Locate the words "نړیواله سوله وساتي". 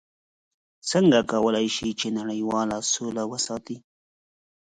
2.19-3.77